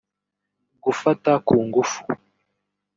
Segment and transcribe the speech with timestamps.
[0.83, 2.01] gufata ku ngufu